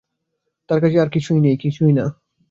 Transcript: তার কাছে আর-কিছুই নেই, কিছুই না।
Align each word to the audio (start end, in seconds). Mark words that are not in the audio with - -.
তার 0.69 0.79
কাছে 0.81 0.97
আর-কিছুই 0.99 1.39
নেই, 1.39 1.55
কিছুই 1.57 1.93
না। 1.93 2.05